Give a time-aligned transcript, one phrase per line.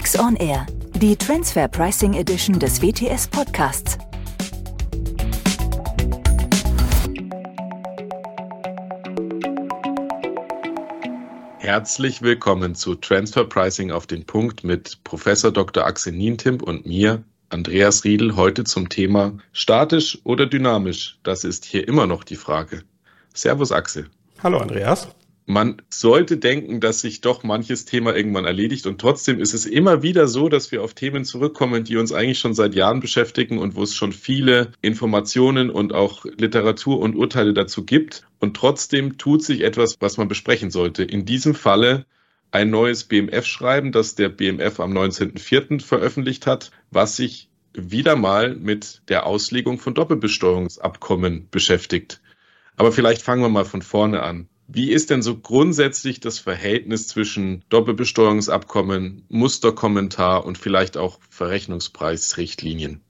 [0.00, 3.98] Tax on Air, die Transfer Pricing Edition des WTS Podcasts.
[11.58, 15.84] Herzlich willkommen zu Transfer Pricing auf den Punkt mit Professor Dr.
[15.84, 21.18] Axel Nientimp und mir, Andreas Riedel, heute zum Thema statisch oder dynamisch.
[21.24, 22.84] Das ist hier immer noch die Frage.
[23.34, 24.08] Servus Axel.
[24.42, 25.08] Hallo Andreas
[25.50, 30.02] man sollte denken, dass sich doch manches Thema irgendwann erledigt und trotzdem ist es immer
[30.02, 33.74] wieder so, dass wir auf Themen zurückkommen, die uns eigentlich schon seit Jahren beschäftigen und
[33.74, 39.42] wo es schon viele Informationen und auch Literatur und Urteile dazu gibt und trotzdem tut
[39.42, 41.02] sich etwas, was man besprechen sollte.
[41.02, 42.06] In diesem Falle
[42.52, 45.80] ein neues BMF-Schreiben, das der BMF am 19.04.
[45.80, 52.20] veröffentlicht hat, was sich wieder mal mit der Auslegung von Doppelbesteuerungsabkommen beschäftigt.
[52.76, 54.48] Aber vielleicht fangen wir mal von vorne an.
[54.72, 63.00] Wie ist denn so grundsätzlich das Verhältnis zwischen Doppelbesteuerungsabkommen, Musterkommentar und vielleicht auch Verrechnungspreisrichtlinien?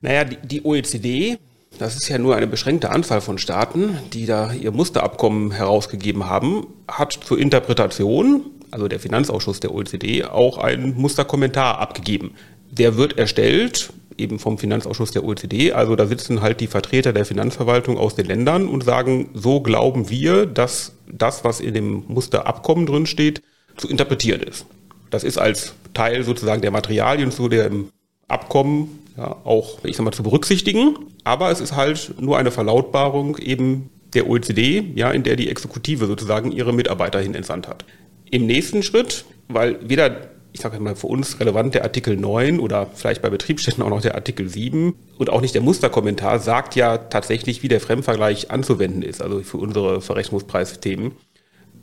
[0.00, 1.38] Naja, die, OECD,
[1.76, 6.68] das ist ja nur eine beschränkte Anzahl von Staaten, die da ihr Musterabkommen herausgegeben haben,
[6.86, 12.34] hat zur Interpretation, also der Finanzausschuss der OECD, auch einen Musterkommentar abgegeben.
[12.70, 15.72] Der wird erstellt eben vom Finanzausschuss der OECD.
[15.72, 20.10] Also da sitzen halt die Vertreter der Finanzverwaltung aus den Ländern und sagen, so glauben
[20.10, 23.42] wir, dass das, was in dem Musterabkommen drin steht,
[23.76, 24.66] zu interpretieren ist.
[25.10, 27.88] Das ist als Teil sozusagen der Materialien zu dem
[28.28, 30.96] Abkommen ja, auch, ich sag mal, zu berücksichtigen.
[31.24, 36.06] Aber es ist halt nur eine Verlautbarung eben der OECD, ja, in der die Exekutive
[36.06, 37.84] sozusagen ihre Mitarbeiter hin entsandt hat.
[38.30, 42.86] Im nächsten Schritt, weil weder ich sage mal, für uns relevant der Artikel 9 oder
[42.94, 46.96] vielleicht bei Betriebsstätten auch noch der Artikel 7 und auch nicht der Musterkommentar sagt ja
[46.96, 51.12] tatsächlich, wie der Fremdvergleich anzuwenden ist, also für unsere Verrechnungspreisthemen.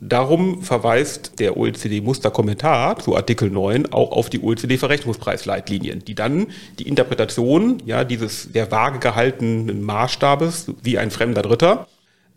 [0.00, 6.48] Darum verweist der OECD-Musterkommentar zu Artikel 9 auch auf die OECD-Verrechnungspreisleitlinien, die dann
[6.80, 11.86] die Interpretation ja, dieses der vage gehaltenen Maßstabes wie ein fremder Dritter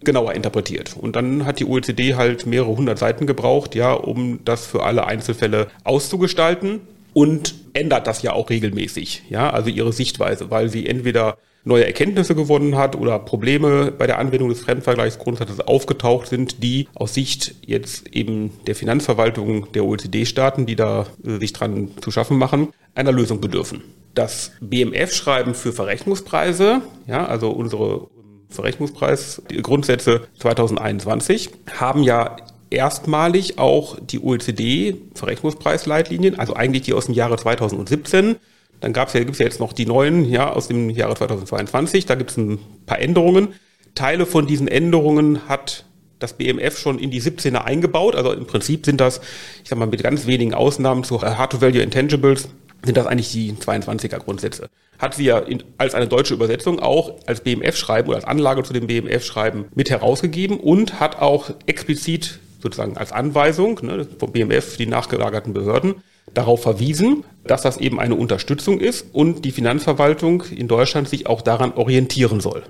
[0.03, 0.95] genauer interpretiert.
[0.99, 5.07] Und dann hat die OECD halt mehrere hundert Seiten gebraucht, ja, um das für alle
[5.07, 6.81] Einzelfälle auszugestalten
[7.13, 12.33] und ändert das ja auch regelmäßig, ja, also ihre Sichtweise, weil sie entweder neue Erkenntnisse
[12.33, 18.07] gewonnen hat oder Probleme bei der Anwendung des Fremdvergleichsgrundsatzes aufgetaucht sind, die aus Sicht jetzt
[18.15, 23.41] eben der Finanzverwaltung der OECD-Staaten, die da äh, sich dran zu schaffen machen, einer Lösung
[23.41, 23.83] bedürfen.
[24.13, 28.07] Das BMF-Schreiben für Verrechnungspreise, ja, also unsere
[28.49, 32.35] Verrechnungspreis, die Grundsätze 2021 haben ja
[32.69, 38.35] erstmalig auch die OECD-Verrechnungspreisleitlinien, also eigentlich die aus dem Jahre 2017.
[38.79, 42.05] Dann gab es ja, gibt's ja jetzt noch die neuen, ja, aus dem Jahre 2022.
[42.05, 43.53] Da gibt es ein paar Änderungen.
[43.95, 45.85] Teile von diesen Änderungen hat
[46.19, 48.15] das BMF schon in die 17er eingebaut.
[48.15, 49.19] Also im Prinzip sind das,
[49.63, 52.49] ich sag mal, mit ganz wenigen Ausnahmen zu Hard-to-Value Intangibles
[52.87, 54.69] sind das eigentlich die 22er Grundsätze.
[54.97, 58.73] Hat sie ja in, als eine deutsche Übersetzung auch als BMF-Schreiben oder als Anlage zu
[58.73, 64.87] dem BMF-Schreiben mit herausgegeben und hat auch explizit sozusagen als Anweisung ne, vom BMF, die
[64.87, 65.95] nachgelagerten Behörden,
[66.33, 71.41] darauf verwiesen, dass das eben eine Unterstützung ist und die Finanzverwaltung in Deutschland sich auch
[71.41, 72.63] daran orientieren soll.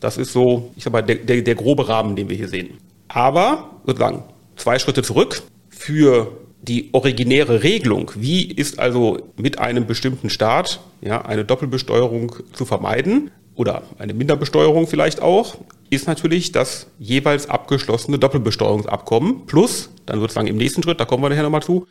[0.00, 2.78] Das ist so, ich sag mal, der, der, der grobe Rahmen, den wir hier sehen.
[3.08, 4.24] Aber sozusagen
[4.56, 5.42] zwei Schritte zurück.
[5.68, 6.32] Für
[6.62, 13.30] die originäre Regelung, wie ist also mit einem bestimmten Staat ja, eine Doppelbesteuerung zu vermeiden
[13.54, 20.56] oder eine Minderbesteuerung vielleicht auch, ist natürlich das jeweils abgeschlossene Doppelbesteuerungsabkommen plus, dann sozusagen im
[20.56, 21.86] nächsten Schritt, da kommen wir nachher nochmal zu,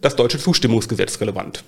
[0.00, 1.64] das deutsche Zustimmungsgesetz relevant.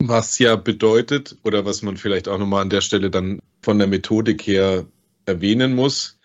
[0.00, 3.88] Was ja bedeutet, oder was man vielleicht auch nochmal an der Stelle dann von der
[3.88, 4.84] Methodik her
[5.26, 6.17] erwähnen muss,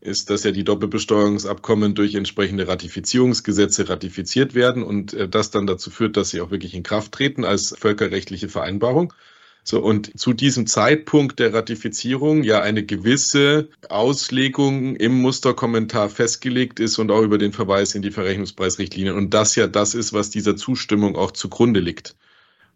[0.00, 5.90] ist, dass ja die Doppelbesteuerungsabkommen durch entsprechende Ratifizierungsgesetze ratifiziert werden und äh, das dann dazu
[5.90, 9.12] führt, dass sie auch wirklich in Kraft treten als völkerrechtliche Vereinbarung.
[9.62, 16.98] So, und zu diesem Zeitpunkt der Ratifizierung ja eine gewisse Auslegung im Musterkommentar festgelegt ist
[16.98, 19.14] und auch über den Verweis in die Verrechnungspreisrichtlinien.
[19.14, 22.16] Und das ja das ist, was dieser Zustimmung auch zugrunde liegt.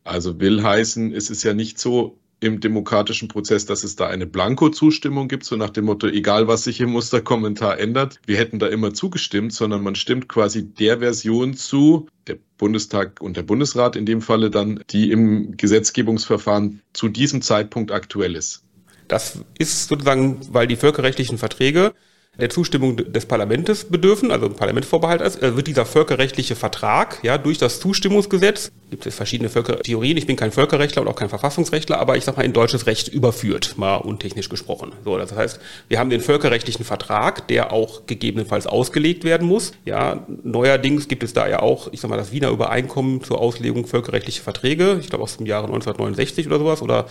[0.05, 4.27] Also will heißen, es ist ja nicht so, im demokratischen Prozess, dass es da eine
[4.27, 8.67] Blanko-Zustimmung gibt, so nach dem Motto, egal was sich im Musterkommentar ändert, wir hätten da
[8.67, 14.05] immer zugestimmt, sondern man stimmt quasi der Version zu, der Bundestag und der Bundesrat in
[14.05, 18.63] dem Falle dann, die im Gesetzgebungsverfahren zu diesem Zeitpunkt aktuell ist.
[19.09, 21.95] Das ist sozusagen, weil die völkerrechtlichen Verträge
[22.39, 27.39] der Zustimmung des Parlaments bedürfen, also ein Parlamentsvorbehalt ist, äh, wird dieser völkerrechtliche Vertrag ja
[27.39, 31.99] durch das Zustimmungsgesetz, gibt es verschiedene Völkertheorien, ich bin kein Völkerrechtler und auch kein Verfassungsrechtler,
[31.99, 34.93] aber ich sag mal in deutsches Recht überführt, mal untechnisch gesprochen.
[35.05, 39.73] So, das heißt, wir haben den völkerrechtlichen Vertrag, der auch gegebenenfalls ausgelegt werden muss.
[39.85, 43.87] Ja, neuerdings gibt es da ja auch, ich sag mal, das Wiener Übereinkommen zur Auslegung
[43.87, 47.07] völkerrechtlicher Verträge, ich glaube aus dem Jahre 1969 oder sowas, oder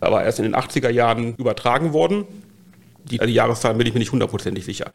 [0.00, 2.24] aber erst in den 80er Jahren übertragen worden.
[3.04, 4.92] Die, die Jahreszahlen bin ich mir nicht hundertprozentig sicher.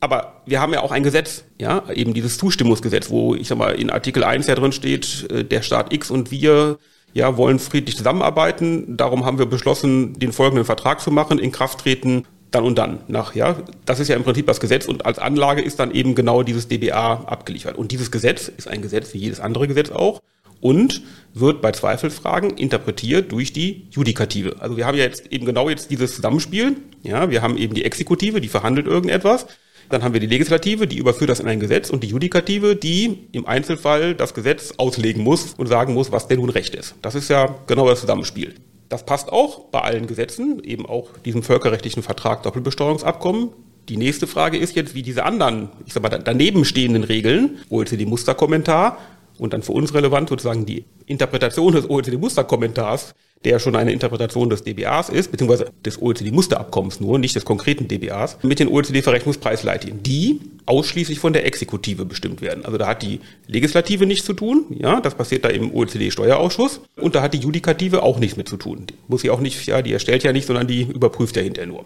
[0.00, 3.74] Aber wir haben ja auch ein Gesetz, ja, eben dieses Zustimmungsgesetz, wo ich sag mal
[3.74, 6.78] in Artikel 1 ja drin steht, äh, der Staat X und wir
[7.14, 8.96] ja, wollen friedlich zusammenarbeiten.
[8.96, 13.00] Darum haben wir beschlossen, den folgenden Vertrag zu machen, in Kraft treten dann und dann
[13.08, 13.56] nach, ja.
[13.84, 16.68] Das ist ja im Prinzip das Gesetz und als Anlage ist dann eben genau dieses
[16.68, 17.78] DBA abgeliefert.
[17.78, 20.20] Und dieses Gesetz ist ein Gesetz wie jedes andere Gesetz auch
[20.62, 21.02] und
[21.34, 24.56] wird bei Zweifelfragen interpretiert durch die Judikative.
[24.60, 26.76] Also wir haben ja jetzt eben genau jetzt dieses Zusammenspiel.
[27.02, 29.46] Ja, wir haben eben die Exekutive, die verhandelt irgendetwas.
[29.90, 33.28] Dann haben wir die Legislative, die überführt das in ein Gesetz und die Judikative, die
[33.32, 36.94] im Einzelfall das Gesetz auslegen muss und sagen muss, was denn nun Recht ist.
[37.02, 38.54] Das ist ja genau das Zusammenspiel.
[38.88, 43.50] Das passt auch bei allen Gesetzen, eben auch diesem völkerrechtlichen Vertrag Doppelbesteuerungsabkommen.
[43.88, 48.98] Die nächste Frage ist jetzt, wie diese anderen, ich sag mal, daneben stehenden Regeln, OECD-Musterkommentar,
[49.42, 54.62] und dann für uns relevant sozusagen die Interpretation des OECD-Musterkommentars, der schon eine Interpretation des
[54.62, 61.18] DBAs ist, beziehungsweise des OECD-Musterabkommens nur, nicht des konkreten DBAs, mit den OECD-Verrechnungspreisleitlinien, die ausschließlich
[61.18, 62.64] von der Exekutive bestimmt werden.
[62.64, 63.18] Also da hat die
[63.48, 68.04] Legislative nichts zu tun, ja, das passiert da im OECD-Steuerausschuss, und da hat die Judikative
[68.04, 68.86] auch nichts mit zu tun.
[68.90, 71.66] Die muss sie auch nicht, ja, die erstellt ja nicht, sondern die überprüft ja hinterher
[71.66, 71.84] nur.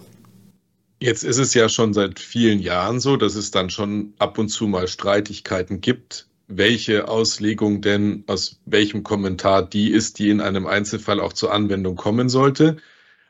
[1.01, 4.49] Jetzt ist es ja schon seit vielen Jahren so, dass es dann schon ab und
[4.49, 10.67] zu mal Streitigkeiten gibt welche Auslegung denn aus welchem Kommentar die ist, die in einem
[10.67, 12.77] Einzelfall auch zur Anwendung kommen sollte.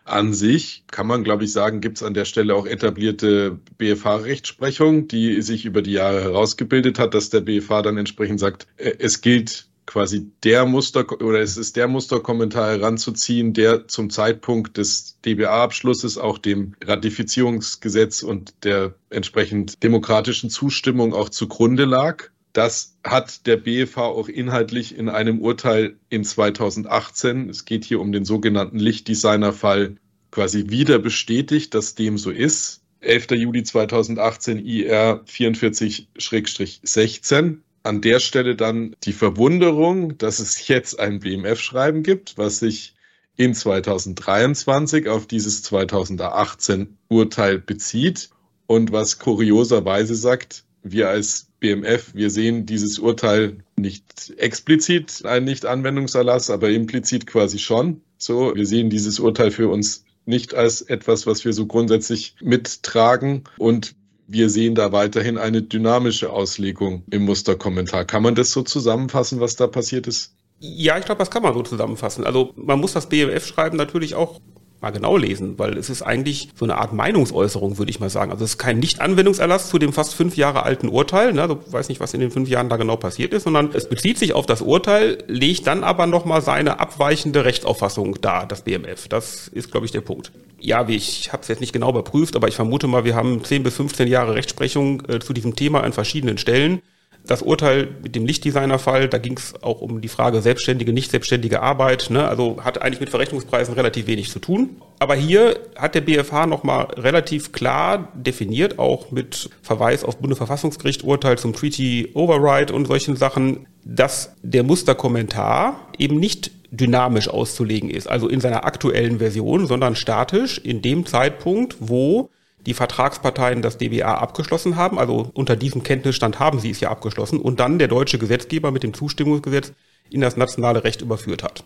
[0.04, 5.08] An sich kann man, glaube ich, sagen, gibt es an der Stelle auch etablierte BFH-Rechtsprechung,
[5.08, 9.20] die sich über die Jahre herausgebildet hat, dass der BFH dann entsprechend sagt, äh, es
[9.20, 16.18] gilt quasi der Muster oder es ist der Musterkommentar heranzuziehen, der zum Zeitpunkt des DBA-Abschlusses
[16.18, 22.30] auch dem Ratifizierungsgesetz und der entsprechend demokratischen Zustimmung auch zugrunde lag.
[22.56, 28.12] Das hat der BFH auch inhaltlich in einem Urteil in 2018, es geht hier um
[28.12, 29.96] den sogenannten Lichtdesigner-Fall,
[30.30, 32.80] quasi wieder bestätigt, dass dem so ist.
[33.00, 33.32] 11.
[33.32, 37.58] Juli 2018 IR 44-16.
[37.82, 42.94] An der Stelle dann die Verwunderung, dass es jetzt ein BMF-Schreiben gibt, was sich
[43.36, 48.30] in 2023 auf dieses 2018 Urteil bezieht
[48.66, 56.50] und was kurioserweise sagt, wir als BMF, wir sehen dieses Urteil nicht explizit ein Nicht-Anwendungserlass,
[56.50, 58.02] aber implizit quasi schon.
[58.18, 63.44] So, wir sehen dieses Urteil für uns nicht als etwas, was wir so grundsätzlich mittragen
[63.58, 63.94] und
[64.28, 68.04] wir sehen da weiterhin eine dynamische Auslegung im Musterkommentar.
[68.04, 70.34] Kann man das so zusammenfassen, was da passiert ist?
[70.58, 72.24] Ja, ich glaube, das kann man so zusammenfassen.
[72.24, 74.40] Also man muss das BMF-Schreiben natürlich auch
[74.80, 78.30] mal genau lesen, weil es ist eigentlich so eine Art Meinungsäußerung, würde ich mal sagen.
[78.30, 81.42] Also es ist kein Nicht-Anwendungserlass zu dem fast fünf Jahre alten Urteil, ne?
[81.42, 84.18] also weiß nicht, was in den fünf Jahren da genau passiert ist, sondern es bezieht
[84.18, 89.08] sich auf das Urteil, legt dann aber nochmal seine abweichende Rechtsauffassung dar, das BMF.
[89.08, 90.32] Das ist, glaube ich, der Punkt.
[90.60, 93.62] Ja, ich habe es jetzt nicht genau überprüft, aber ich vermute mal, wir haben 10
[93.62, 96.82] bis 15 Jahre Rechtsprechung äh, zu diesem Thema an verschiedenen Stellen
[97.26, 101.60] das Urteil mit dem Lichtdesigner-Fall, da ging es auch um die Frage selbstständige, nicht selbstständige
[101.60, 102.08] Arbeit.
[102.10, 102.26] Ne?
[102.26, 104.76] Also hat eigentlich mit Verrechnungspreisen relativ wenig zu tun.
[104.98, 111.38] Aber hier hat der BFH nochmal relativ klar definiert, auch mit Verweis auf Bundesverfassungsgericht Urteil
[111.38, 118.28] zum Treaty Override und solchen Sachen, dass der Musterkommentar eben nicht dynamisch auszulegen ist, also
[118.28, 122.30] in seiner aktuellen Version, sondern statisch in dem Zeitpunkt, wo
[122.66, 127.40] die Vertragsparteien das DBA abgeschlossen haben, also unter diesem Kenntnisstand haben sie es ja abgeschlossen,
[127.40, 129.72] und dann der deutsche Gesetzgeber mit dem Zustimmungsgesetz
[130.10, 131.64] in das nationale Recht überführt hat.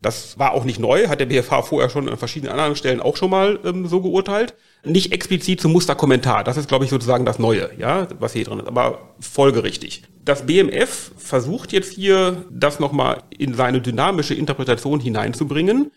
[0.00, 3.16] Das war auch nicht neu, hat der BFH vorher schon an verschiedenen anderen Stellen auch
[3.16, 4.54] schon mal ähm, so geurteilt.
[4.84, 8.60] Nicht explizit zum Musterkommentar, das ist, glaube ich, sozusagen das Neue, ja, was hier drin
[8.60, 10.04] ist, aber folgerichtig.
[10.24, 15.90] Das BMF versucht jetzt hier, das nochmal in seine dynamische Interpretation hineinzubringen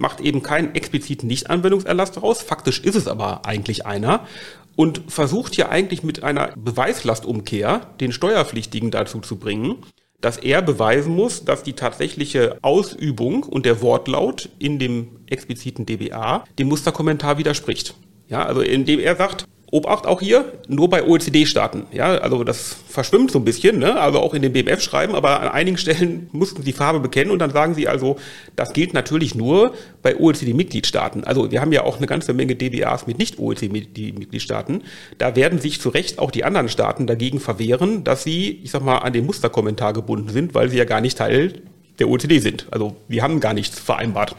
[0.00, 2.42] macht eben keinen expliziten Nichtanwendungserlass daraus.
[2.42, 4.26] Faktisch ist es aber eigentlich einer
[4.74, 9.76] und versucht hier eigentlich mit einer Beweislastumkehr den Steuerpflichtigen dazu zu bringen,
[10.20, 16.44] dass er beweisen muss, dass die tatsächliche Ausübung und der Wortlaut in dem expliziten DBA
[16.58, 17.94] dem Musterkommentar widerspricht.
[18.28, 21.86] Ja, also indem er sagt, Obacht auch hier, nur bei OECD-Staaten.
[21.92, 24.00] Ja, also das verschwimmt so ein bisschen, ne?
[24.00, 27.50] also auch in dem BMF-Schreiben, aber an einigen Stellen mussten sie Farbe bekennen und dann
[27.50, 28.16] sagen sie also,
[28.56, 29.72] das gilt natürlich nur
[30.02, 31.22] bei OECD-Mitgliedstaaten.
[31.22, 34.82] Also wir haben ja auch eine ganze Menge DBAs mit nicht-OECD-Mitgliedstaaten.
[35.18, 38.82] Da werden sich zu Recht auch die anderen Staaten dagegen verwehren, dass sie, ich sag
[38.82, 41.62] mal, an den Musterkommentar gebunden sind, weil sie ja gar nicht Teil
[42.00, 42.66] der OECD sind.
[42.72, 44.34] Also wir haben gar nichts vereinbart.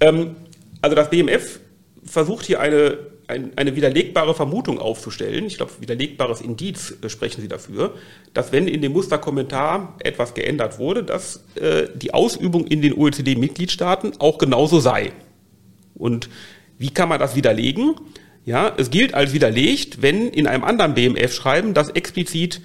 [0.00, 0.34] Ähm,
[0.80, 1.60] also das BMF
[2.04, 2.98] versucht hier eine
[3.32, 7.94] ein, eine widerlegbare Vermutung aufzustellen, ich glaube, widerlegbares Indiz äh, sprechen Sie dafür,
[8.34, 14.12] dass wenn in dem Musterkommentar etwas geändert wurde, dass äh, die Ausübung in den OECD-Mitgliedstaaten
[14.18, 15.12] auch genauso sei.
[15.94, 16.28] Und
[16.78, 17.94] wie kann man das widerlegen?
[18.44, 22.60] Ja, es gilt als widerlegt, wenn in einem anderen BMF-Schreiben das explizit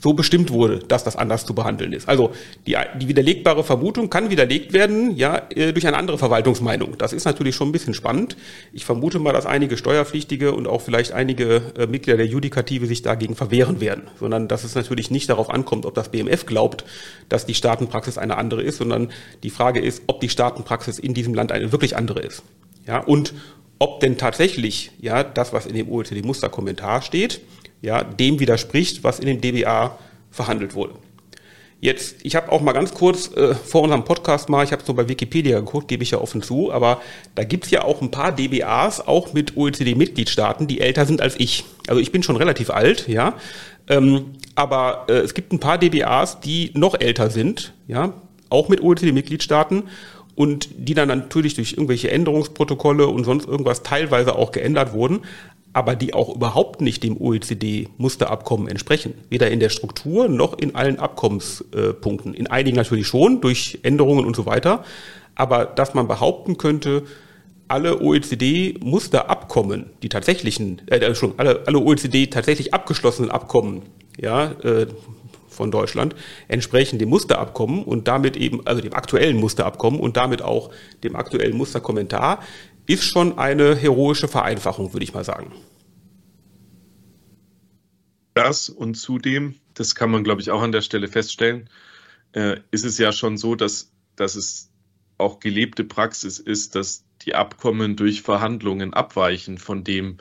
[0.00, 2.08] so bestimmt wurde, dass das anders zu behandeln ist.
[2.08, 2.32] Also
[2.66, 6.96] die, die widerlegbare Vermutung kann widerlegt werden, ja, äh, durch eine andere Verwaltungsmeinung.
[6.98, 8.36] Das ist natürlich schon ein bisschen spannend.
[8.72, 13.02] Ich vermute mal, dass einige Steuerpflichtige und auch vielleicht einige äh, Mitglieder der Judikative sich
[13.02, 16.84] dagegen verwehren werden, sondern dass es natürlich nicht darauf ankommt, ob das BMF glaubt,
[17.28, 19.10] dass die Staatenpraxis eine andere ist, sondern
[19.42, 22.42] die Frage ist, ob die Staatenpraxis in diesem Land eine wirklich andere ist.
[22.86, 23.34] Ja, und
[23.78, 27.40] ob denn tatsächlich ja das, was in dem OECD-Musterkommentar steht,
[27.82, 29.98] ja, dem widerspricht, was in dem DBA
[30.30, 30.94] verhandelt wurde.
[31.80, 34.88] Jetzt, ich habe auch mal ganz kurz äh, vor unserem Podcast mal, ich habe es
[34.88, 37.00] nur bei Wikipedia geguckt, gebe ich ja offen zu, aber
[37.36, 41.64] da gibt's ja auch ein paar DBAs, auch mit OECD-Mitgliedstaaten, die älter sind als ich.
[41.86, 43.34] Also ich bin schon relativ alt, ja,
[43.86, 48.12] ähm, aber äh, es gibt ein paar DBAs, die noch älter sind, ja,
[48.50, 49.84] auch mit OECD-Mitgliedstaaten
[50.34, 55.20] und die dann natürlich durch irgendwelche Änderungsprotokolle und sonst irgendwas teilweise auch geändert wurden
[55.72, 59.14] aber die auch überhaupt nicht dem OECD-Musterabkommen entsprechen.
[59.28, 62.34] Weder in der Struktur noch in allen Abkommenspunkten.
[62.34, 64.84] In einigen natürlich schon, durch Änderungen und so weiter.
[65.34, 67.04] Aber dass man behaupten könnte,
[67.68, 73.82] alle OECD-Musterabkommen, die tatsächlichen, äh, schon alle, alle OECD tatsächlich abgeschlossenen Abkommen,
[74.18, 74.86] ja, äh,
[75.48, 76.14] von Deutschland
[76.46, 80.70] entsprechen dem Musterabkommen und damit eben, also dem aktuellen Musterabkommen und damit auch
[81.02, 82.40] dem aktuellen Musterkommentar,
[82.88, 85.52] ist schon eine heroische Vereinfachung, würde ich mal sagen.
[88.34, 91.68] Das und zudem, das kann man, glaube ich, auch an der Stelle feststellen,
[92.32, 94.70] äh, ist es ja schon so, dass, dass es
[95.18, 100.18] auch gelebte Praxis ist, dass die Abkommen durch Verhandlungen abweichen von dem,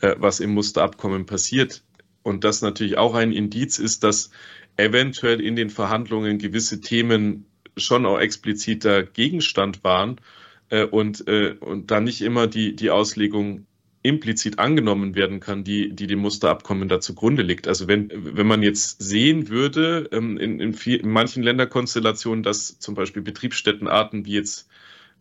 [0.00, 1.82] äh, was im Musterabkommen passiert.
[2.22, 4.30] Und das natürlich auch ein Indiz ist, dass
[4.76, 10.20] eventuell in den Verhandlungen gewisse Themen schon auch expliziter Gegenstand waren
[10.74, 13.66] äh, und, äh, und da nicht immer die, die Auslegung
[14.02, 17.68] implizit angenommen werden kann, die, die dem Musterabkommen da zugrunde liegt.
[17.68, 22.78] Also wenn, wenn man jetzt sehen würde, ähm, in, in, viel, in manchen Länderkonstellationen, dass
[22.78, 24.68] zum Beispiel Betriebsstättenarten wie jetzt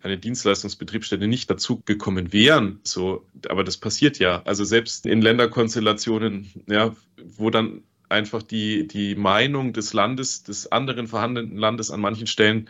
[0.02, 4.42] eine Dienstleistungsbetriebsstätte nicht dazugekommen wären, so, aber das passiert ja.
[4.44, 6.94] Also selbst in Länderkonstellationen, ja,
[7.24, 12.68] wo dann einfach die, die Meinung des Landes, des anderen vorhandenen Landes an manchen Stellen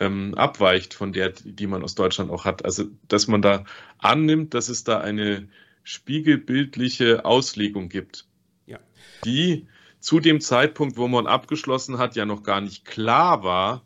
[0.00, 2.64] ähm, abweicht von der, die man aus Deutschland auch hat.
[2.64, 3.64] Also, dass man da
[3.98, 5.48] annimmt, dass es da eine
[5.84, 8.26] spiegelbildliche Auslegung gibt,
[8.66, 8.78] ja.
[9.24, 9.66] die
[10.00, 13.84] zu dem Zeitpunkt, wo man abgeschlossen hat, ja noch gar nicht klar war,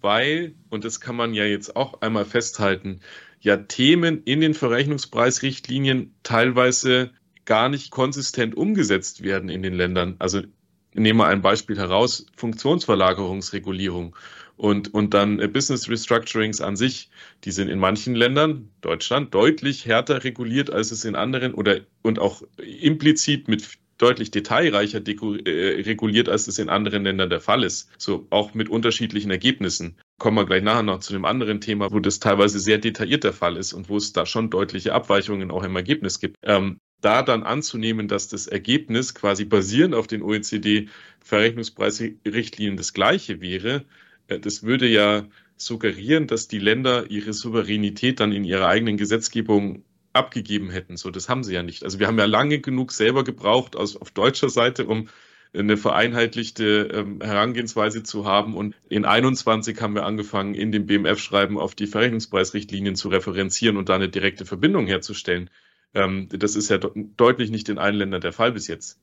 [0.00, 3.00] weil, und das kann man ja jetzt auch einmal festhalten,
[3.40, 7.10] ja Themen in den Verrechnungspreisrichtlinien teilweise
[7.44, 10.16] gar nicht konsistent umgesetzt werden in den Ländern.
[10.18, 10.42] Also
[10.94, 14.14] nehmen wir ein Beispiel heraus, Funktionsverlagerungsregulierung
[14.60, 17.08] und, und dann äh, Business Restructurings an sich,
[17.44, 22.18] die sind in manchen Ländern, Deutschland, deutlich härter reguliert, als es in anderen oder und
[22.18, 27.88] auch implizit mit deutlich detailreicher äh, reguliert, als es in anderen Ländern der Fall ist.
[27.96, 29.96] So auch mit unterschiedlichen Ergebnissen.
[30.18, 33.32] Kommen wir gleich nachher noch zu einem anderen Thema, wo das teilweise sehr detailliert der
[33.32, 36.36] Fall ist und wo es da schon deutliche Abweichungen auch im Ergebnis gibt.
[36.42, 43.86] Ähm, da dann anzunehmen, dass das Ergebnis quasi basierend auf den OECD-Verrechnungspreisrichtlinien das gleiche wäre,
[44.38, 50.70] das würde ja suggerieren, dass die Länder ihre Souveränität dann in ihrer eigenen Gesetzgebung abgegeben
[50.70, 50.96] hätten.
[50.96, 51.84] So, das haben sie ja nicht.
[51.84, 55.08] Also wir haben ja lange genug selber gebraucht aus, auf deutscher Seite, um
[55.52, 58.56] eine vereinheitlichte ähm, Herangehensweise zu haben.
[58.56, 63.88] Und in 21 haben wir angefangen, in dem BMF-Schreiben auf die Verrechnungspreisrichtlinien zu referenzieren und
[63.88, 65.50] da eine direkte Verbindung herzustellen.
[65.92, 69.00] Ähm, das ist ja deutlich nicht in allen Ländern der Fall bis jetzt.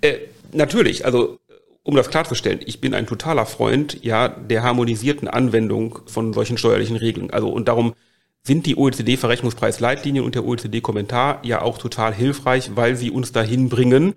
[0.00, 0.18] Äh,
[0.52, 1.38] natürlich, also
[1.86, 6.96] um das klarzustellen, ich bin ein totaler Freund ja der harmonisierten Anwendung von solchen steuerlichen
[6.96, 7.30] Regeln.
[7.30, 7.94] Also und darum
[8.42, 14.14] sind die OECD-Verrechnungspreisleitlinien und der OECD-Kommentar ja auch total hilfreich, weil sie uns dahin bringen,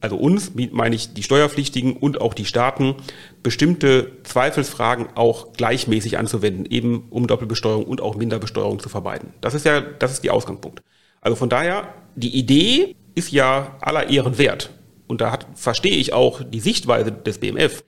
[0.00, 2.96] also uns, meine ich die Steuerpflichtigen und auch die Staaten,
[3.44, 9.32] bestimmte Zweifelsfragen auch gleichmäßig anzuwenden, eben um Doppelbesteuerung und auch Minderbesteuerung zu vermeiden.
[9.40, 10.82] Das ist ja, das ist die Ausgangspunkt.
[11.20, 14.70] Also von daher, die Idee ist ja aller Ehren wert.
[15.06, 17.84] Und da hat, verstehe ich auch die Sichtweise des BMF.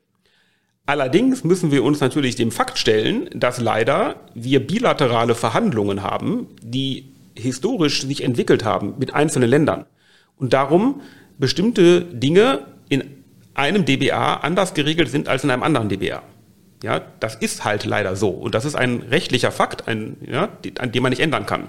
[0.86, 7.12] Allerdings müssen wir uns natürlich dem Fakt stellen, dass leider wir bilaterale Verhandlungen haben, die
[7.34, 9.86] historisch sich entwickelt haben mit einzelnen Ländern.
[10.36, 11.00] Und darum
[11.38, 13.04] bestimmte Dinge in
[13.54, 16.22] einem DBA anders geregelt sind als in einem anderen DBA.
[16.82, 18.28] Ja, das ist halt leider so.
[18.28, 21.64] Und das ist ein rechtlicher Fakt, ein, ja, an dem man nicht ändern kann.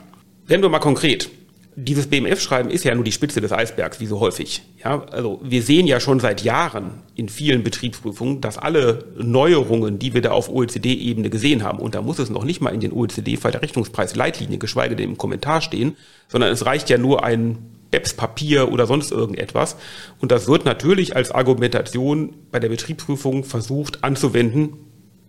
[0.46, 1.30] Werden wir mal konkret
[1.80, 4.64] dieses BMF-Schreiben ist ja nur die Spitze des Eisbergs, wie so häufig.
[4.84, 10.16] Ja, also wir sehen ja schon seit Jahren in vielen Betriebsprüfungen, dass alle Neuerungen, die
[10.16, 12.92] wir da auf OECD-Ebene gesehen haben, und da muss es noch nicht mal in den
[12.92, 15.96] OECD-Verrechnungspreis-Leitlinien, geschweige denn im Kommentar stehen,
[16.28, 17.60] sondern es reicht ja nur ein
[17.92, 19.78] BEPS-Papier oder sonst irgendetwas.
[20.20, 24.74] Und das wird natürlich als Argumentation bei der Betriebsprüfung versucht anzuwenden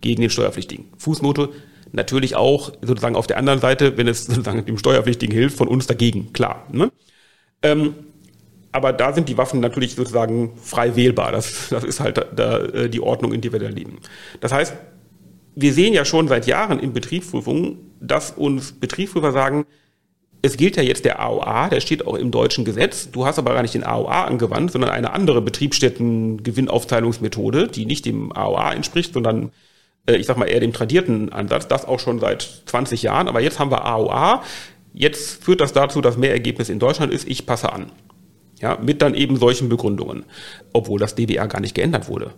[0.01, 0.85] gegen den Steuerpflichtigen.
[0.97, 1.49] Fußnote,
[1.91, 5.87] Natürlich auch sozusagen auf der anderen Seite, wenn es sozusagen dem Steuerpflichtigen hilft, von uns
[5.87, 6.67] dagegen, klar.
[6.71, 6.91] Ne?
[7.63, 7.95] Ähm,
[8.71, 11.31] aber da sind die Waffen natürlich sozusagen frei wählbar.
[11.31, 13.99] Das, das ist halt da, äh, die Ordnung, in der wir da leben.
[14.39, 14.73] Das heißt,
[15.55, 19.65] wir sehen ja schon seit Jahren in Betriebsprüfungen, dass uns Betriebsprüfer sagen,
[20.41, 23.11] es gilt ja jetzt der AOA, der steht auch im deutschen Gesetz.
[23.11, 28.31] Du hast aber gar nicht den AOA angewandt, sondern eine andere Betriebsstätten-Gewinnaufteilungsmethode, die nicht dem
[28.31, 29.51] AOA entspricht, sondern
[30.15, 33.59] ich sag mal eher dem tradierten Ansatz, das auch schon seit 20 Jahren, aber jetzt
[33.59, 34.43] haben wir AOA.
[34.93, 37.91] Jetzt führt das dazu, dass mehr Ergebnis in Deutschland ist, ich passe an.
[38.59, 40.25] Ja, mit dann eben solchen Begründungen,
[40.73, 42.33] obwohl das DBR gar nicht geändert wurde.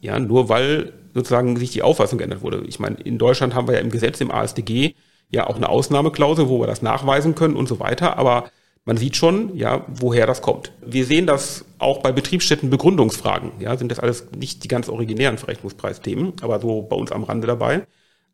[0.00, 2.62] Ja, nur weil sozusagen sich die Auffassung geändert wurde.
[2.66, 4.94] Ich meine, in Deutschland haben wir ja im Gesetz, im ASDG,
[5.30, 8.50] ja auch eine Ausnahmeklausel, wo wir das nachweisen können und so weiter, aber
[8.84, 10.72] man sieht schon, ja, woher das kommt.
[10.84, 13.52] Wir sehen das auch bei Betriebsstätten Begründungsfragen.
[13.58, 17.46] Ja, sind das alles nicht die ganz originären Verrechnungspreisthemen, aber so bei uns am Rande
[17.46, 17.86] dabei.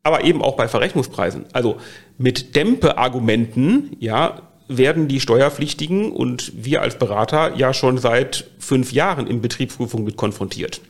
[0.03, 1.45] Aber eben auch bei Verrechnungspreisen.
[1.53, 1.77] Also
[2.17, 9.27] mit Dämpe-Argumenten, ja, werden die Steuerpflichtigen und wir als Berater ja schon seit fünf Jahren
[9.27, 10.81] in Betriebsprüfung mit konfrontiert.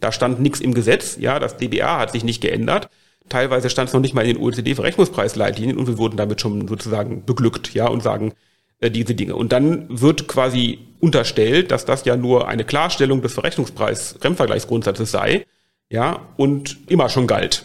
[0.00, 2.88] Da stand nichts im Gesetz, ja, das DBA hat sich nicht geändert.
[3.28, 7.24] Teilweise stand es noch nicht mal in den OECD-Verrechnungspreisleitlinien und wir wurden damit schon sozusagen
[7.24, 8.32] beglückt, ja, und sagen,
[8.80, 9.36] äh, diese Dinge.
[9.36, 15.46] Und dann wird quasi unterstellt, dass das ja nur eine Klarstellung des Verrechnungspreis-Fremdvergleichsgrundsatzes sei,
[15.88, 17.64] ja, und immer schon galt.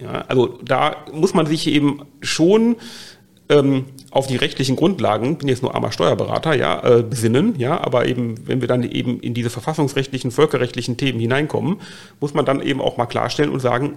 [0.00, 2.76] Ja, also da muss man sich eben schon
[3.48, 8.06] ähm, auf die rechtlichen Grundlagen, bin jetzt nur armer Steuerberater, ja, äh, besinnen, ja, aber
[8.06, 11.76] eben, wenn wir dann eben in diese verfassungsrechtlichen, völkerrechtlichen Themen hineinkommen,
[12.20, 13.96] muss man dann eben auch mal klarstellen und sagen,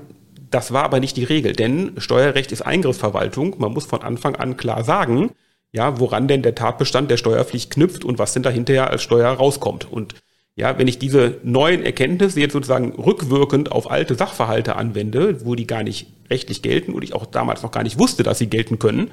[0.52, 3.56] das war aber nicht die Regel, denn Steuerrecht ist Eingriffsverwaltung.
[3.58, 5.32] Man muss von Anfang an klar sagen,
[5.76, 9.30] ja, woran denn der Tatbestand der Steuerpflicht knüpft und was denn da hinterher als Steuer
[9.30, 9.92] rauskommt.
[9.92, 10.16] Und
[10.56, 15.68] ja, wenn ich diese neuen Erkenntnisse jetzt sozusagen rückwirkend auf alte Sachverhalte anwende, wo die
[15.68, 18.80] gar nicht rechtlich gelten und ich auch damals noch gar nicht wusste, dass sie gelten
[18.80, 19.12] können,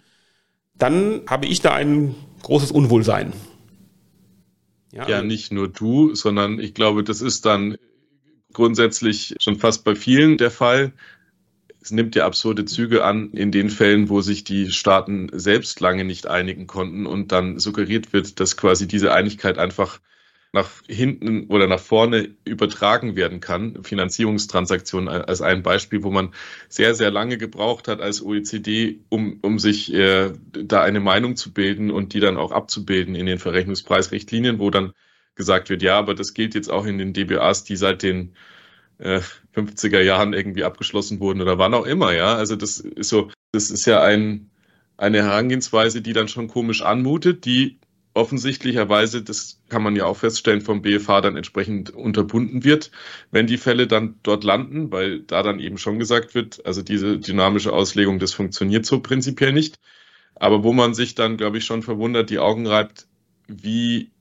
[0.75, 3.33] dann habe ich da ein großes Unwohlsein.
[4.93, 7.77] Ja, ja nicht nur du, sondern ich glaube, das ist dann
[8.53, 10.93] grundsätzlich schon fast bei vielen der Fall,
[11.83, 16.05] es nimmt ja absurde Züge an in den Fällen, wo sich die Staaten selbst lange
[16.05, 20.01] nicht einigen konnten und dann suggeriert wird, dass quasi diese Einigkeit einfach
[20.53, 23.83] nach hinten oder nach vorne übertragen werden kann.
[23.83, 26.35] Finanzierungstransaktionen als ein Beispiel, wo man
[26.69, 31.53] sehr, sehr lange gebraucht hat als OECD, um, um sich äh, da eine Meinung zu
[31.53, 34.93] bilden und die dann auch abzubilden in den Verrechnungspreisrichtlinien, wo dann
[35.35, 38.35] gesagt wird, ja, aber das gilt jetzt auch in den DBAs, die seit den
[39.03, 42.35] 50er äh, Jahren irgendwie abgeschlossen wurden oder wann auch immer, ja.
[42.37, 44.51] Also das ist so, das ist ja ein,
[44.97, 47.79] eine Herangehensweise, die dann schon komisch anmutet, die
[48.15, 52.91] offensichtlicherweise, das kann man ja auch feststellen, vom BFH dann entsprechend unterbunden wird,
[53.31, 57.19] wenn die Fälle dann dort landen, weil da dann eben schon gesagt wird, also diese
[57.19, 59.77] dynamische Auslegung, das funktioniert so prinzipiell nicht.
[60.35, 63.07] Aber wo man sich dann, glaube ich, schon verwundert, die Augen reibt,
[63.49, 64.12] wie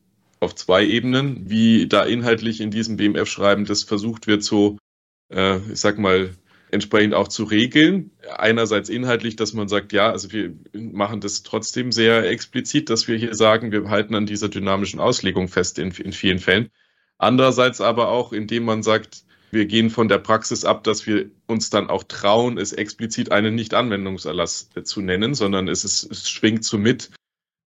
[0.41, 4.77] auf zwei Ebenen, wie da inhaltlich in diesem BMF-Schreiben das versucht wird, so,
[5.31, 6.31] äh, ich sag mal,
[6.71, 8.11] entsprechend auch zu regeln.
[8.37, 13.17] Einerseits inhaltlich, dass man sagt, ja, also wir machen das trotzdem sehr explizit, dass wir
[13.17, 16.69] hier sagen, wir halten an dieser dynamischen Auslegung fest in, in vielen Fällen.
[17.17, 21.69] Andererseits aber auch, indem man sagt, wir gehen von der Praxis ab, dass wir uns
[21.69, 26.77] dann auch trauen, es explizit einen Nicht-Anwendungserlass zu nennen, sondern es, ist, es schwingt so
[26.77, 27.11] mit,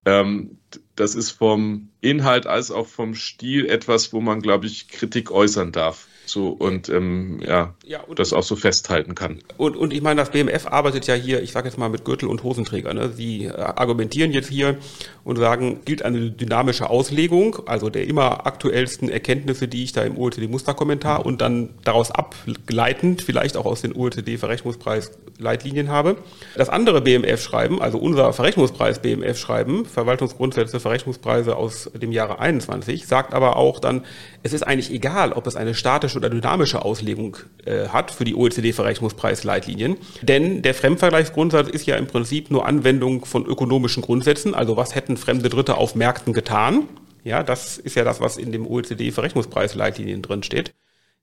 [0.04, 0.58] ähm,
[0.96, 5.72] das ist vom Inhalt als auch vom Stil etwas, wo man, glaube ich, Kritik äußern
[5.72, 6.08] darf.
[6.26, 9.40] So und ähm, ja, ja und, das auch so festhalten kann.
[9.56, 12.28] Und, und ich meine, das BMF arbeitet ja hier, ich sage jetzt mal mit Gürtel
[12.28, 12.94] und Hosenträger.
[12.94, 13.10] Ne?
[13.10, 14.76] Sie äh, argumentieren jetzt hier
[15.24, 20.18] und sagen, gilt eine dynamische Auslegung, also der immer aktuellsten Erkenntnisse, die ich da im
[20.18, 26.16] OECD-Musterkommentar und dann daraus abgleitend vielleicht auch aus den OECD-Verrechnungspreis-Leitlinien habe.
[26.56, 33.78] Das andere BMF-Schreiben, also unser Verrechnungspreis-BMF-Schreiben, Verwaltungsgrundsätze, Verrechnungspreise aus dem Jahre 21, sagt aber auch
[33.80, 34.04] dann,
[34.42, 38.35] es ist eigentlich egal, ob es eine statische oder dynamische Auslegung äh, hat für die
[38.35, 39.96] OECD-Verrechnungspreisleitlinien.
[40.22, 44.55] Denn der Fremdvergleichsgrundsatz ist ja im Prinzip nur Anwendung von ökonomischen Grundsätzen.
[44.55, 46.88] Also was hätten fremde Dritte auf Märkten getan?
[47.24, 50.74] Ja, das ist ja das, was in dem OECD-Verrechnungspreisleitlinien drin steht.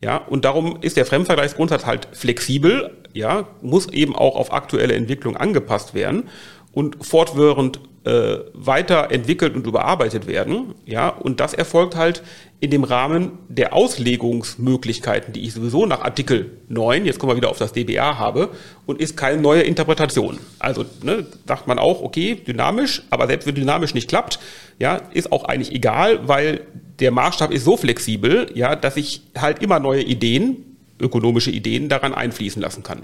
[0.03, 5.37] Ja, und darum ist der Fremdvergleichsgrundsatz halt flexibel, ja, muss eben auch auf aktuelle Entwicklung
[5.37, 6.29] angepasst werden
[6.71, 10.73] und fortwährend äh, weiterentwickelt und überarbeitet werden.
[10.85, 12.23] Ja, und das erfolgt halt
[12.59, 17.49] in dem Rahmen der Auslegungsmöglichkeiten, die ich sowieso nach Artikel 9, jetzt kommen wir wieder
[17.49, 18.49] auf das DBA habe,
[18.85, 20.39] und ist keine neue Interpretation.
[20.59, 24.39] Also ne, sagt man auch, okay, dynamisch, aber selbst wenn dynamisch nicht klappt,
[24.79, 26.61] ja, ist auch eigentlich egal, weil
[26.99, 32.13] der Maßstab ist so flexibel, ja, dass ich halt immer neue Ideen, ökonomische Ideen daran
[32.13, 33.03] einfließen lassen kann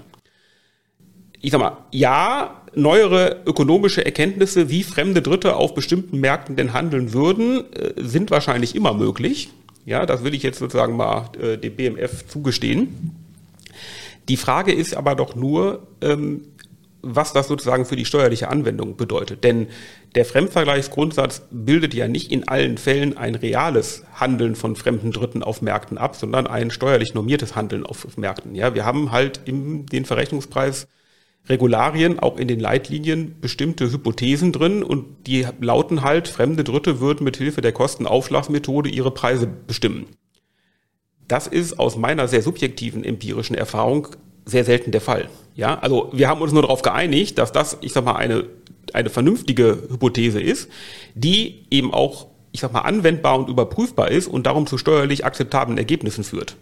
[1.40, 7.12] ich sag mal, ja, neuere ökonomische Erkenntnisse, wie fremde Dritte auf bestimmten Märkten denn handeln
[7.12, 9.50] würden, äh, sind wahrscheinlich immer möglich.
[9.84, 13.14] Ja, das will ich jetzt sozusagen mal äh, dem BMF zugestehen.
[14.28, 16.42] Die Frage ist aber doch nur, ähm,
[17.00, 19.44] was das sozusagen für die steuerliche Anwendung bedeutet.
[19.44, 19.68] Denn
[20.14, 25.62] der Fremdvergleichsgrundsatz bildet ja nicht in allen Fällen ein reales Handeln von fremden Dritten auf
[25.62, 28.54] Märkten ab, sondern ein steuerlich normiertes Handeln auf Märkten.
[28.54, 30.88] Ja, wir haben halt im den Verrechnungspreis
[31.48, 37.24] Regularien, auch in den Leitlinien, bestimmte Hypothesen drin und die lauten halt, fremde Dritte würden
[37.24, 40.06] mit Hilfe der Kostenaufschlagsmethode ihre Preise bestimmen.
[41.26, 44.08] Das ist aus meiner sehr subjektiven empirischen Erfahrung
[44.44, 45.28] sehr selten der Fall.
[45.54, 48.44] Ja, also wir haben uns nur darauf geeinigt, dass das, ich sag mal, eine,
[48.94, 50.70] eine vernünftige Hypothese ist,
[51.14, 55.76] die eben auch, ich sag mal, anwendbar und überprüfbar ist und darum zu steuerlich akzeptablen
[55.76, 56.56] Ergebnissen führt.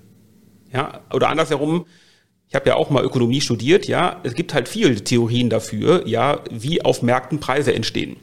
[0.73, 1.87] Ja, oder andersherum,
[2.49, 6.41] ich habe ja auch mal Ökonomie studiert, ja, es gibt halt viele Theorien dafür, ja,
[6.51, 8.17] wie auf Märkten Preise entstehen.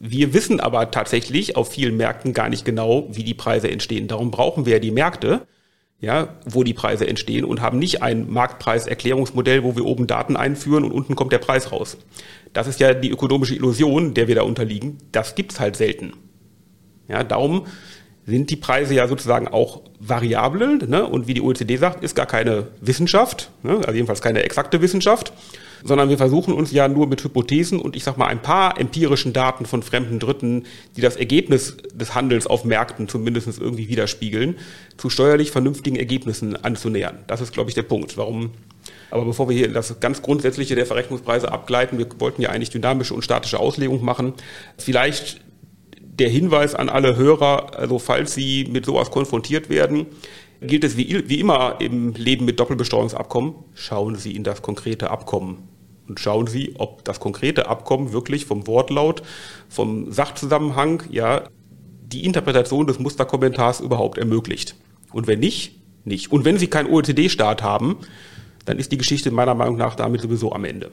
[0.00, 4.08] Wir wissen aber tatsächlich auf vielen Märkten gar nicht genau, wie die Preise entstehen.
[4.08, 5.46] Darum brauchen wir ja die Märkte,
[6.00, 10.84] ja, wo die Preise entstehen und haben nicht ein Marktpreiserklärungsmodell, wo wir oben Daten einführen
[10.84, 11.98] und unten kommt der Preis raus.
[12.54, 14.96] Das ist ja die ökonomische Illusion, der wir da unterliegen.
[15.12, 16.14] Das gibt's halt selten.
[17.06, 17.66] Ja, darum
[18.30, 20.78] sind die Preise ja sozusagen auch variabel.
[20.86, 21.06] Ne?
[21.06, 23.76] Und wie die OECD sagt, ist gar keine Wissenschaft, ne?
[23.78, 25.32] also jedenfalls keine exakte Wissenschaft,
[25.84, 29.32] sondern wir versuchen uns ja nur mit Hypothesen und ich sag mal ein paar empirischen
[29.32, 30.64] Daten von fremden Dritten,
[30.96, 34.56] die das Ergebnis des Handels auf Märkten zumindest irgendwie widerspiegeln,
[34.96, 37.18] zu steuerlich vernünftigen Ergebnissen anzunähern.
[37.26, 38.52] Das ist, glaube ich, der Punkt, warum
[39.10, 43.12] aber bevor wir hier das ganz Grundsätzliche der Verrechnungspreise abgleiten, wir wollten ja eigentlich dynamische
[43.12, 44.34] und statische Auslegung machen.
[44.78, 45.40] Vielleicht
[46.20, 50.06] der Hinweis an alle Hörer, also falls Sie mit sowas konfrontiert werden,
[50.60, 55.68] gilt es wie, wie immer im Leben mit Doppelbesteuerungsabkommen, schauen Sie in das konkrete Abkommen
[56.06, 59.22] und schauen Sie, ob das konkrete Abkommen wirklich vom Wortlaut,
[59.68, 61.44] vom Sachzusammenhang, ja,
[62.02, 64.74] die Interpretation des Musterkommentars überhaupt ermöglicht.
[65.12, 66.30] Und wenn nicht, nicht.
[66.32, 67.98] Und wenn Sie keinen OECD-Staat haben,
[68.64, 70.90] dann ist die Geschichte meiner Meinung nach damit sowieso am Ende.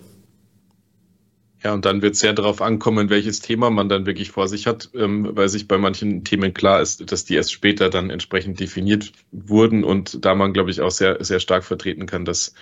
[1.64, 4.68] Ja, und dann wird es sehr darauf ankommen, welches Thema man dann wirklich vor sich
[4.68, 8.60] hat, ähm, weil sich bei manchen Themen klar ist, dass die erst später dann entsprechend
[8.60, 12.54] definiert wurden und da man, glaube ich, auch sehr, sehr stark vertreten kann, dass,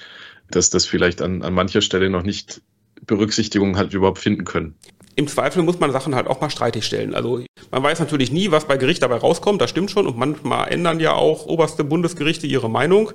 [0.50, 2.62] dass das vielleicht an, an mancher Stelle noch nicht
[3.06, 4.76] Berücksichtigung hat überhaupt finden können.
[5.18, 7.14] Im Zweifel muss man Sachen halt auch mal streitig stellen.
[7.14, 10.08] Also man weiß natürlich nie, was bei Gericht dabei rauskommt, das stimmt schon.
[10.08, 13.12] Und manchmal ändern ja auch oberste Bundesgerichte ihre Meinung.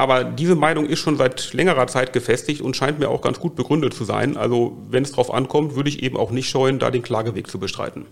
[0.00, 3.54] Aber diese Meinung ist schon seit längerer Zeit gefestigt und scheint mir auch ganz gut
[3.54, 4.38] begründet zu sein.
[4.38, 7.58] Also wenn es drauf ankommt, würde ich eben auch nicht scheuen, da den Klageweg zu
[7.58, 8.06] bestreiten.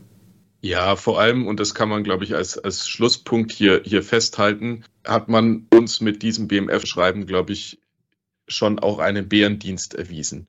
[0.61, 4.85] Ja, vor allem, und das kann man, glaube ich, als, als Schlusspunkt hier, hier festhalten,
[5.03, 7.79] hat man uns mit diesem BMF-Schreiben, glaube ich,
[8.47, 10.47] schon auch einen Bärendienst erwiesen.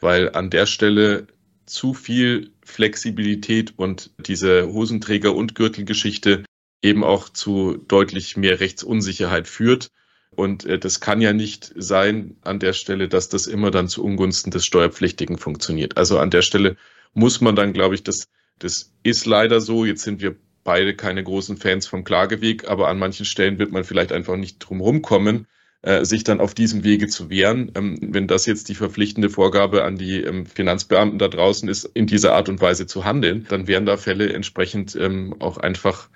[0.00, 1.28] Weil an der Stelle
[1.64, 6.44] zu viel Flexibilität und diese Hosenträger- und Gürtelgeschichte
[6.82, 9.88] eben auch zu deutlich mehr Rechtsunsicherheit führt
[10.36, 14.04] und äh, das kann ja nicht sein an der Stelle, dass das immer dann zu
[14.04, 15.96] Ungunsten des Steuerpflichtigen funktioniert.
[15.96, 16.76] Also an der Stelle
[17.14, 19.84] muss man dann, glaube ich, das, das ist leider so.
[19.84, 23.84] Jetzt sind wir beide keine großen Fans vom Klageweg, aber an manchen Stellen wird man
[23.84, 25.46] vielleicht einfach nicht drum rumkommen,
[25.84, 27.70] äh, sich dann auf diesem Wege zu wehren.
[27.74, 32.06] Ähm, wenn das jetzt die verpflichtende Vorgabe an die ähm, Finanzbeamten da draußen ist, in
[32.06, 36.08] dieser Art und Weise zu handeln, dann wären da Fälle entsprechend ähm, auch einfach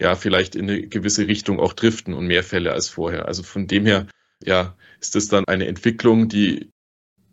[0.00, 3.26] ja vielleicht in eine gewisse Richtung auch driften und mehr Fälle als vorher.
[3.26, 4.06] Also von dem her,
[4.44, 6.70] ja, ist das dann eine Entwicklung, die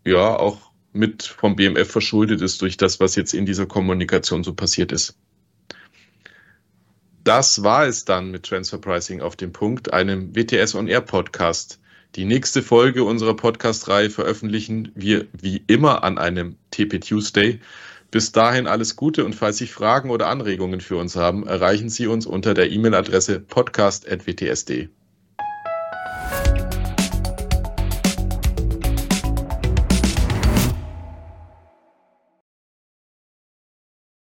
[0.04, 4.56] ja auch mit vom BMF verschuldet ist durch das, was jetzt in dieser Kommunikation so
[4.56, 5.16] passiert ist.
[7.24, 11.80] Das war es dann mit Transfer Pricing auf dem Punkt, einem WTS On Air Podcast.
[12.16, 17.60] Die nächste Folge unserer Podcast-Reihe veröffentlichen wir wie immer an einem TP Tuesday.
[18.12, 22.06] Bis dahin alles Gute und falls Sie Fragen oder Anregungen für uns haben, erreichen Sie
[22.06, 24.90] uns unter der E-Mail-Adresse podcast.wtsd.